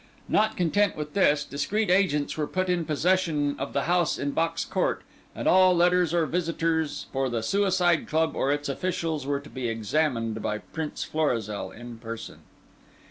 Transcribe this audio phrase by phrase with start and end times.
[0.27, 4.65] Not content with this, discreet agents were put in possession of the house in Box
[4.65, 5.03] Court,
[5.35, 9.67] and all letters or visitors for the Suicide Club or its officials were to be
[9.67, 12.39] examined by Prince Florizel in person.